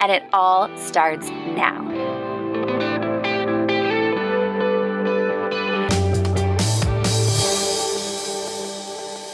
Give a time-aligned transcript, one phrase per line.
[0.00, 2.16] and it all starts now.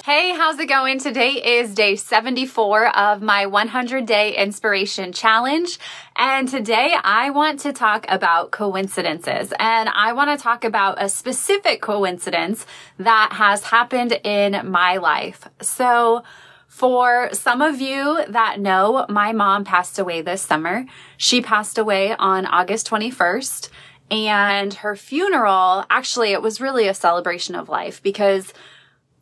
[0.05, 0.99] Hey, how's it going?
[0.99, 5.79] Today is day 74 of my 100 day inspiration challenge.
[6.17, 11.09] And today I want to talk about coincidences and I want to talk about a
[11.09, 12.67] specific coincidence
[12.99, 15.49] that has happened in my life.
[15.63, 16.25] So
[16.73, 20.87] for some of you that know, my mom passed away this summer.
[21.19, 23.69] She passed away on August 21st.
[24.11, 28.55] And her funeral, actually, it was really a celebration of life because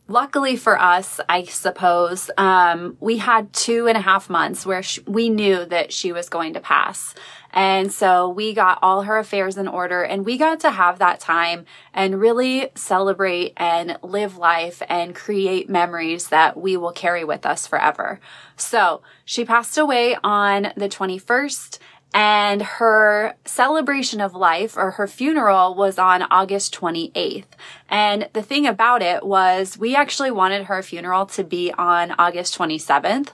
[0.07, 4.99] luckily for us, I suppose, um, we had two and a half months where sh-
[5.05, 7.13] we knew that she was going to pass.
[7.53, 11.19] And so we got all her affairs in order and we got to have that
[11.19, 17.45] time and really celebrate and live life and create memories that we will carry with
[17.45, 18.19] us forever.
[18.55, 21.79] So she passed away on the 21st
[22.13, 27.45] and her celebration of life or her funeral was on August 28th.
[27.89, 32.57] And the thing about it was we actually wanted her funeral to be on August
[32.57, 33.29] 27th,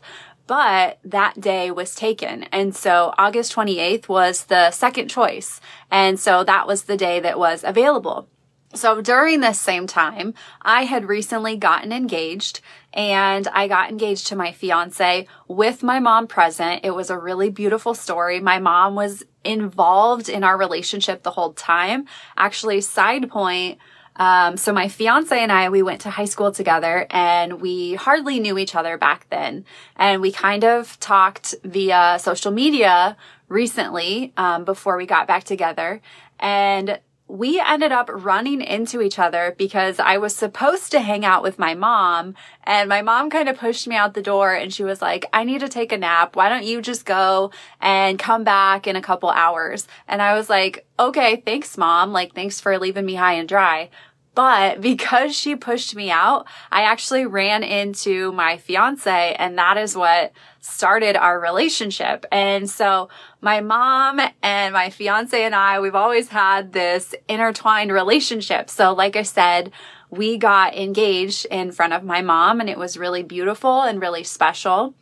[0.48, 2.44] but that day was taken.
[2.46, 5.62] And so August 28th was the second choice.
[5.92, 8.28] And so that was the day that was available.
[8.74, 12.62] So during this same time, I had recently gotten engaged
[12.94, 16.82] and I got engaged to my fiance with my mom present.
[16.84, 18.40] It was a really beautiful story.
[18.40, 22.06] My mom was involved in our relationship the whole time.
[22.36, 23.80] Actually, side point,
[24.18, 28.40] um, so my fiance and I, we went to high school together and we hardly
[28.40, 29.64] knew each other back then.
[29.96, 33.16] And we kind of talked via social media
[33.48, 36.02] recently, um, before we got back together.
[36.40, 41.44] And we ended up running into each other because I was supposed to hang out
[41.44, 44.84] with my mom and my mom kind of pushed me out the door and she
[44.84, 46.38] was like, I need to take a nap.
[46.38, 47.52] Why don't you just go
[47.82, 49.88] and come back in a couple hours?
[50.08, 52.14] And I was like, okay, thanks mom.
[52.14, 53.90] Like, thanks for leaving me high and dry.
[54.38, 59.98] But because she pushed me out, I actually ran into my fiance and that is
[59.98, 62.24] what started our relationship.
[62.32, 63.10] And so
[63.42, 68.70] my mom and my fiance and I, we've always had this intertwined relationship.
[68.70, 69.72] So like I said,
[70.12, 74.24] we got engaged in front of my mom and it was really beautiful and really
[74.24, 74.94] special.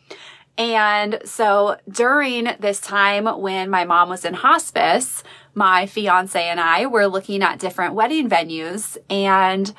[0.57, 5.23] And so during this time when my mom was in hospice,
[5.55, 9.73] my fiance and I were looking at different wedding venues and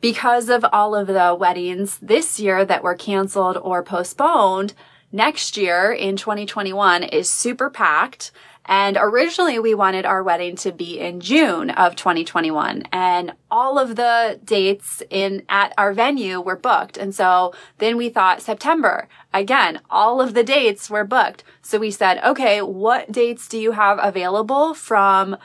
[0.00, 4.72] because of all of the weddings this year that were canceled or postponed,
[5.12, 8.32] next year in 2021 is super packed.
[8.70, 13.96] And originally we wanted our wedding to be in June of 2021 and all of
[13.96, 16.96] the dates in at our venue were booked.
[16.96, 19.08] And so then we thought September.
[19.34, 21.42] Again, all of the dates were booked.
[21.62, 25.36] So we said, okay, what dates do you have available from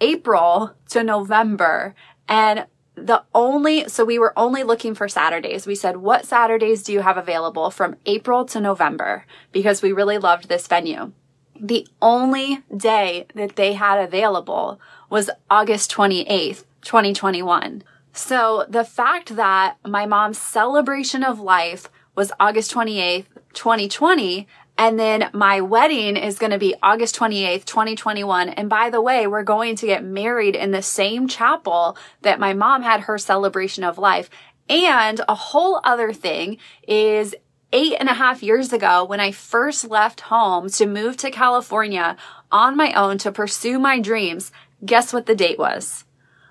[0.00, 1.94] April to November?
[2.26, 2.64] And
[2.94, 5.66] the only, so we were only looking for Saturdays.
[5.66, 9.26] We said, what Saturdays do you have available from April to November?
[9.52, 11.12] Because we really loved this venue.
[11.60, 17.82] The only day that they had available was August 28th, 2021.
[18.12, 25.30] So the fact that my mom's celebration of life was August 28th, 2020, and then
[25.32, 28.48] my wedding is going to be August 28th, 2021.
[28.48, 32.52] And by the way, we're going to get married in the same chapel that my
[32.52, 34.28] mom had her celebration of life.
[34.68, 37.36] And a whole other thing is
[37.74, 42.16] eight and a half years ago when I first left home to move to California
[42.50, 44.52] on my own to pursue my dreams.
[44.86, 46.04] Guess what the date was?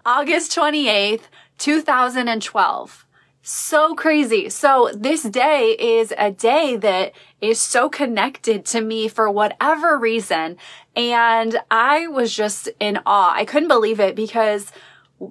[0.06, 1.24] August 28th,
[1.58, 3.06] 2012
[3.46, 4.50] so crazy.
[4.50, 7.12] So this day is a day that
[7.42, 10.56] is so connected to me for whatever reason.
[10.96, 13.34] And I was just in awe.
[13.36, 14.72] I couldn't believe it because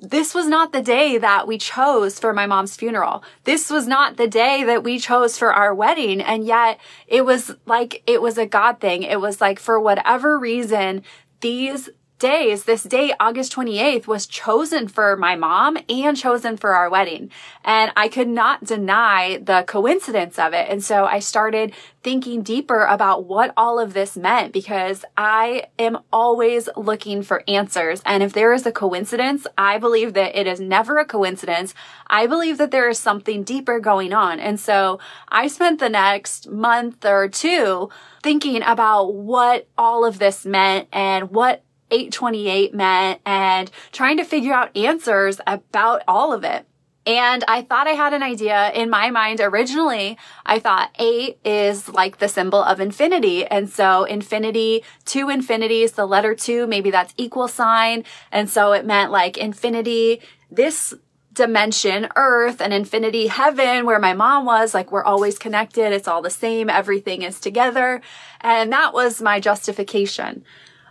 [0.01, 3.23] this was not the day that we chose for my mom's funeral.
[3.45, 6.21] This was not the day that we chose for our wedding.
[6.21, 9.03] And yet it was like, it was a God thing.
[9.03, 11.03] It was like for whatever reason,
[11.41, 11.91] these
[12.23, 17.31] days, this day, August 28th, was chosen for my mom and chosen for our wedding.
[17.65, 20.69] And I could not deny the coincidence of it.
[20.71, 21.75] And so I started
[22.05, 28.01] thinking deeper about what all of this meant because I am always looking for answers.
[28.07, 31.75] And if there is a coincidence, I believe that it is never a coincidence.
[32.07, 34.39] I believe that there is something deeper going on.
[34.39, 37.91] And so I spent the next month or two
[38.23, 44.53] thinking about what all of this meant and what 828 meant and trying to figure
[44.53, 46.67] out answers about all of it.
[47.05, 50.17] And I thought I had an idea in my mind originally.
[50.47, 53.45] I thought eight is like the symbol of infinity.
[53.45, 58.05] And so infinity, two infinities, the letter two, maybe that's equal sign.
[58.31, 60.95] And so it meant like infinity, this
[61.33, 65.93] dimension, earth and infinity heaven where my mom was, like we're always connected.
[65.93, 66.71] It's all the same.
[66.71, 68.01] Everything is together.
[68.41, 70.45] And that was my justification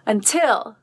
[0.06, 0.76] until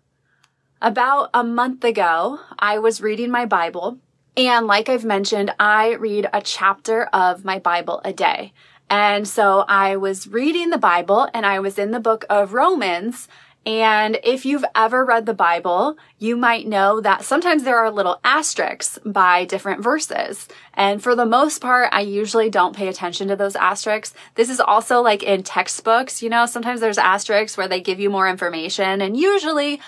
[0.81, 3.99] about a month ago, I was reading my Bible
[4.39, 8.53] and like I've mentioned, I read a chapter of my Bible a day.
[8.89, 13.27] And so I was reading the Bible and I was in the book of Romans.
[13.67, 18.21] And if you've ever read the Bible, you might know that sometimes there are little
[18.23, 20.47] asterisks by different verses.
[20.73, 24.15] And for the most part, I usually don't pay attention to those asterisks.
[24.37, 28.09] This is also like in textbooks, you know, sometimes there's asterisks where they give you
[28.09, 29.03] more information.
[29.03, 29.81] And usually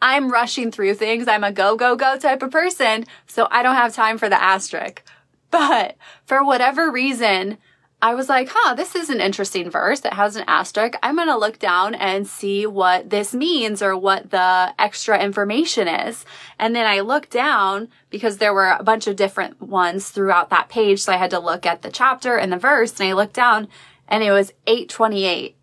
[0.00, 1.28] I'm rushing through things.
[1.28, 3.06] I'm a go, go, go type of person.
[3.26, 5.02] So I don't have time for the asterisk.
[5.50, 7.58] But for whatever reason,
[8.02, 10.98] I was like, huh, this is an interesting verse that has an asterisk.
[11.02, 15.88] I'm going to look down and see what this means or what the extra information
[15.88, 16.26] is.
[16.58, 20.68] And then I looked down because there were a bunch of different ones throughout that
[20.68, 21.00] page.
[21.00, 23.66] So I had to look at the chapter and the verse and I looked down
[24.08, 25.56] and it was 828.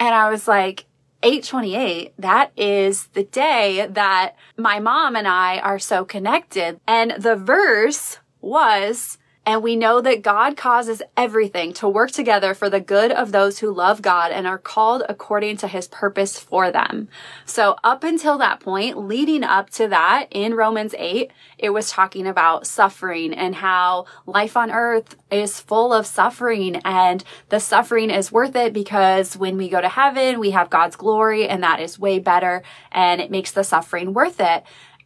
[0.00, 0.84] And I was like,
[1.24, 6.78] 828, that is the day that my mom and I are so connected.
[6.86, 12.70] And the verse was and we know that God causes everything to work together for
[12.70, 16.70] the good of those who love God and are called according to his purpose for
[16.70, 17.08] them.
[17.44, 22.26] So up until that point, leading up to that in Romans 8, it was talking
[22.26, 28.32] about suffering and how life on earth is full of suffering and the suffering is
[28.32, 31.98] worth it because when we go to heaven, we have God's glory and that is
[31.98, 32.62] way better
[32.92, 34.64] and it makes the suffering worth it.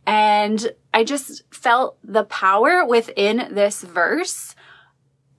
[0.08, 4.56] And I just felt the power within this verse,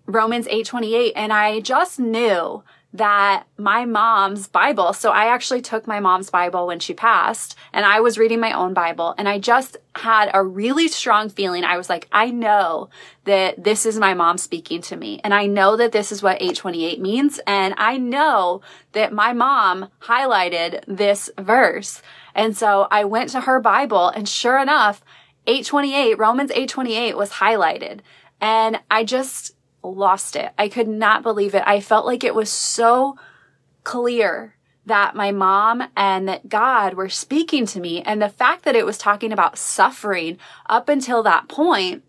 [0.06, 2.64] Romans 8:28, and I just knew
[2.94, 7.86] that my mom's Bible, so I actually took my mom's Bible when she passed and
[7.86, 11.64] I was reading my own Bible and I just had a really strong feeling.
[11.64, 12.90] I was like, I know
[13.26, 16.42] that this is my mom speaking to me and I know that this is what
[16.42, 18.62] 828 means and I know
[18.94, 22.02] that my mom highlighted this verse.
[22.40, 25.04] And so I went to her Bible and sure enough,
[25.46, 28.00] 828, Romans 828 was highlighted.
[28.40, 30.54] And I just lost it.
[30.58, 31.64] I could not believe it.
[31.66, 33.18] I felt like it was so
[33.84, 34.56] clear
[34.86, 38.02] that my mom and that God were speaking to me.
[38.04, 40.38] And the fact that it was talking about suffering
[40.70, 42.06] up until that point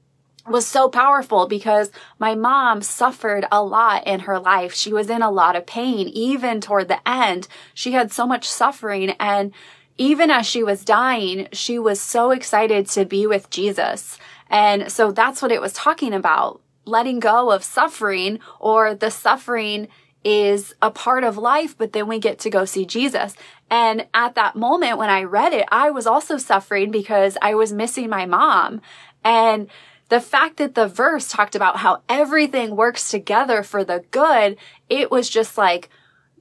[0.47, 1.91] was so powerful because
[2.21, 4.75] my mom suffered a lot in her life.
[4.75, 7.49] She was in a lot of pain, even toward the end.
[7.75, 9.53] She had so much suffering and
[10.01, 14.17] even as she was dying, she was so excited to be with Jesus.
[14.49, 16.63] And so that's what it was talking about.
[16.87, 19.89] Letting go of suffering or the suffering
[20.25, 23.35] is a part of life, but then we get to go see Jesus.
[23.69, 27.71] And at that moment when I read it, I was also suffering because I was
[27.71, 28.81] missing my mom.
[29.23, 29.69] And
[30.09, 34.57] the fact that the verse talked about how everything works together for the good,
[34.89, 35.91] it was just like,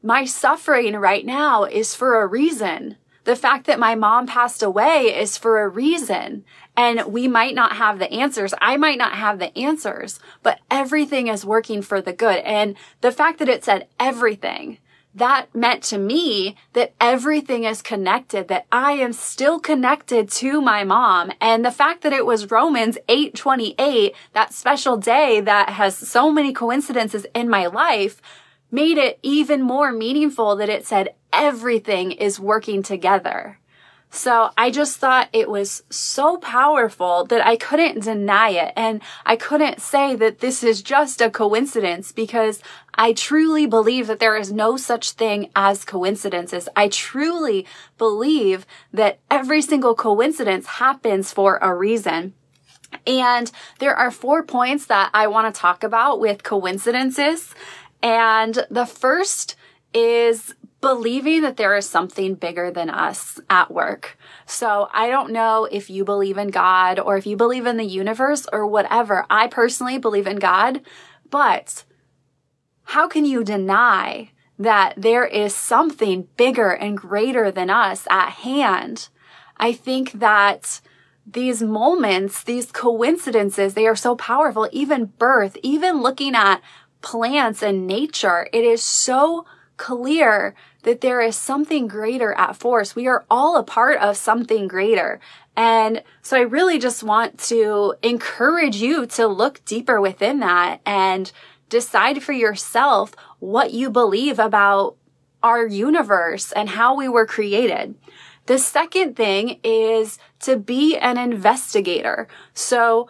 [0.02, 2.96] my suffering right now is for a reason.
[3.24, 6.46] The fact that my mom passed away is for a reason.
[6.76, 8.54] And we might not have the answers.
[8.62, 12.38] I might not have the answers, but everything is working for the good.
[12.38, 14.78] And the fact that it said everything,
[15.14, 20.84] that meant to me that everything is connected, that I am still connected to my
[20.84, 21.32] mom.
[21.42, 26.54] And the fact that it was Romans 828, that special day that has so many
[26.54, 28.22] coincidences in my life,
[28.72, 33.60] made it even more meaningful that it said everything is working together.
[34.12, 38.74] So I just thought it was so powerful that I couldn't deny it.
[38.76, 42.62] And I couldn't say that this is just a coincidence because
[42.96, 46.68] I truly believe that there is no such thing as coincidences.
[46.76, 47.68] I truly
[48.00, 52.34] believe that every single coincidence happens for a reason.
[53.06, 57.54] And there are four points that I want to talk about with coincidences.
[58.02, 59.56] And the first
[59.94, 64.18] is believing that there is something bigger than us at work.
[64.46, 67.84] So I don't know if you believe in God or if you believe in the
[67.84, 69.26] universe or whatever.
[69.30, 70.82] I personally believe in God,
[71.30, 71.84] but
[72.84, 79.10] how can you deny that there is something bigger and greater than us at hand?
[79.58, 80.80] I think that
[81.26, 84.70] these moments, these coincidences, they are so powerful.
[84.72, 86.62] Even birth, even looking at
[87.02, 89.46] plants and nature, it is so
[89.78, 92.96] clear that there is something greater at force.
[92.96, 95.20] We are all a part of something greater.
[95.56, 101.32] And so I really just want to encourage you to look deeper within that and
[101.70, 104.96] decide for yourself what you believe about
[105.44, 107.96] our universe and how we were created.
[108.46, 112.28] The second thing is to be an investigator.
[112.54, 113.10] So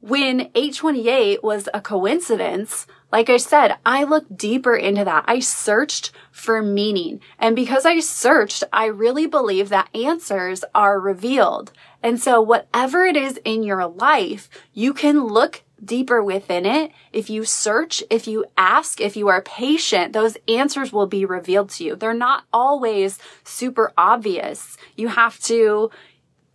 [0.00, 5.24] when 828 was a coincidence, like I said, I looked deeper into that.
[5.28, 7.20] I searched for meaning.
[7.38, 11.72] And because I searched, I really believe that answers are revealed.
[12.02, 16.92] And so whatever it is in your life, you can look deeper within it.
[17.12, 21.70] If you search, if you ask, if you are patient, those answers will be revealed
[21.70, 21.96] to you.
[21.96, 24.78] They're not always super obvious.
[24.96, 25.90] You have to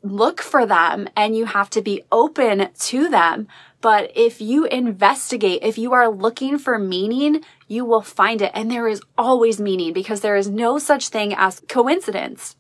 [0.04, 3.48] look for them and you have to be open to them.
[3.82, 8.52] But if you investigate, if you are looking for meaning, you will find it.
[8.54, 12.56] And there is always meaning because there is no such thing as coincidence.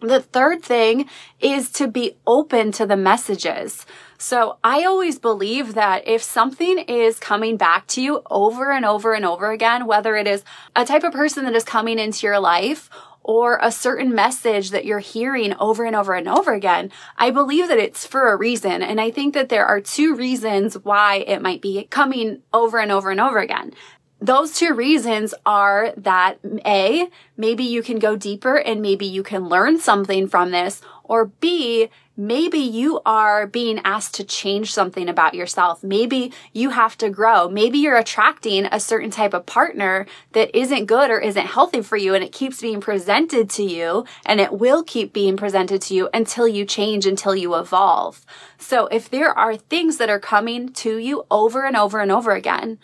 [0.00, 1.08] The third thing
[1.40, 3.86] is to be open to the messages.
[4.18, 9.14] So I always believe that if something is coming back to you over and over
[9.14, 12.40] and over again, whether it is a type of person that is coming into your
[12.40, 12.90] life
[13.24, 17.68] or a certain message that you're hearing over and over and over again, I believe
[17.68, 18.82] that it's for a reason.
[18.82, 22.90] And I think that there are two reasons why it might be coming over and
[22.90, 23.72] over and over again.
[24.20, 29.48] Those two reasons are that A, maybe you can go deeper and maybe you can
[29.48, 30.80] learn something from this,
[31.12, 35.84] or B, maybe you are being asked to change something about yourself.
[35.84, 37.50] Maybe you have to grow.
[37.50, 41.98] Maybe you're attracting a certain type of partner that isn't good or isn't healthy for
[41.98, 45.94] you and it keeps being presented to you and it will keep being presented to
[45.94, 48.24] you until you change, until you evolve.
[48.56, 52.32] So if there are things that are coming to you over and over and over
[52.32, 52.78] again,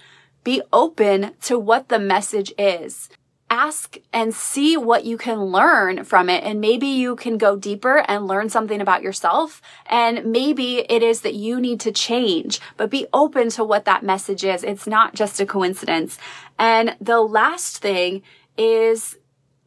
[0.44, 3.08] be open to what the message is
[3.50, 6.45] ask and see what you can learn from it.
[6.45, 9.62] And maybe you can go deeper and learn something about yourself.
[9.87, 14.02] And maybe it is that you need to change, but be open to what that
[14.02, 14.62] message is.
[14.64, 16.19] It's not just a coincidence.
[16.59, 18.23] And the last thing
[18.57, 19.17] is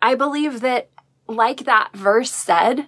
[0.02, 0.90] I believe that
[1.28, 2.88] like that verse said,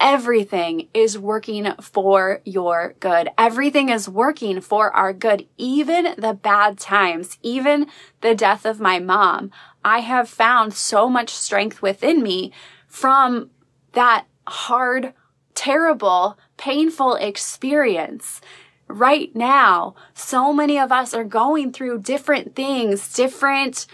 [0.00, 3.28] everything is working for your good.
[3.38, 5.46] Everything is working for our good.
[5.58, 7.86] Even the bad times, even
[8.22, 9.52] the death of my mom.
[9.84, 12.52] I have found so much strength within me
[12.88, 13.50] from
[13.92, 15.12] that hard,
[15.54, 18.40] terrible, painful experience.
[18.88, 23.86] Right now, so many of us are going through different things, different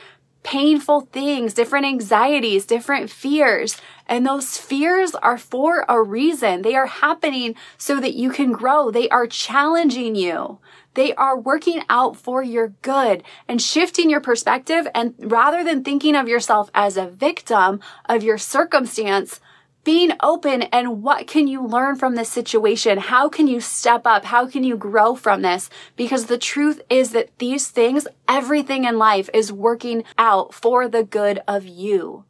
[0.42, 3.80] painful things, different anxieties, different fears.
[4.08, 6.62] And those fears are for a reason.
[6.62, 8.90] They are happening so that you can grow.
[8.90, 10.58] They are challenging you.
[10.94, 14.86] They are working out for your good and shifting your perspective.
[14.94, 19.40] And rather than thinking of yourself as a victim of your circumstance,
[19.86, 22.98] being open and what can you learn from this situation?
[22.98, 24.24] How can you step up?
[24.24, 25.70] How can you grow from this?
[25.94, 31.04] Because the truth is that these things, everything in life is working out for the
[31.04, 32.24] good of you.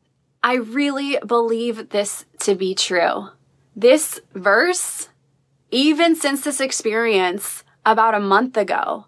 [0.47, 3.31] I really believe this to be true.
[3.75, 5.09] This verse,
[5.73, 9.07] even since this experience about a month ago,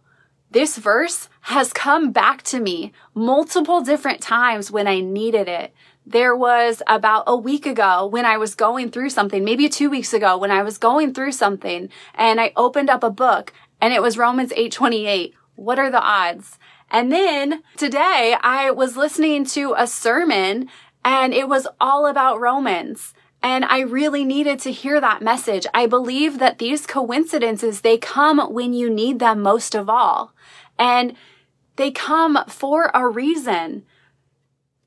[0.51, 5.73] this verse has come back to me multiple different times when I needed it
[6.09, 10.15] there was about a week ago when I was going through something, maybe two weeks
[10.15, 14.01] ago when I was going through something and I opened up a book and it
[14.01, 15.35] was Romans 8:28.
[15.57, 16.59] What are the odds?
[16.91, 20.71] And then today I was listening to a sermon
[21.09, 23.15] and it was all about Romans.
[23.43, 25.67] And I really needed to hear that message.
[25.73, 30.35] I believe that these coincidences, they come when you need them most of all.
[30.79, 31.15] And
[31.77, 33.87] they come for a reason.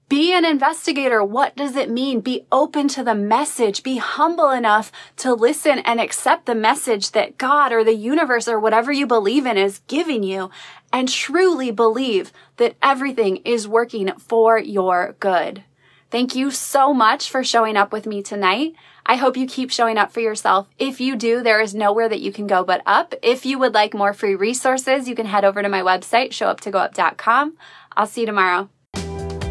[0.09, 1.23] Be an investigator.
[1.23, 2.21] What does it mean?
[2.21, 3.81] Be open to the message.
[3.81, 8.59] Be humble enough to listen and accept the message that God or the universe or
[8.59, 10.51] whatever you believe in is giving you
[10.93, 15.63] and truly believe that everything is working for your good.
[16.11, 18.75] Thank you so much for showing up with me tonight.
[19.05, 20.69] I hope you keep showing up for yourself.
[20.77, 23.15] If you do, there is nowhere that you can go but up.
[23.23, 27.55] If you would like more free resources, you can head over to my website, showuptogoup.com.
[27.95, 28.69] I'll see you tomorrow.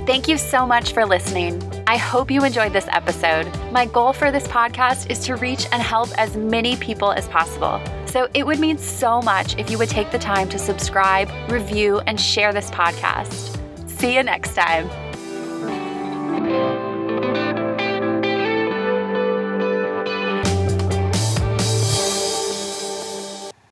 [0.07, 1.63] Thank you so much for listening.
[1.87, 3.51] I hope you enjoyed this episode.
[3.73, 7.81] My goal for this podcast is to reach and help as many people as possible.
[8.07, 12.01] So it would mean so much if you would take the time to subscribe, review,
[12.01, 13.59] and share this podcast.
[13.89, 15.10] See you next time.
[16.39, 16.70] Bye.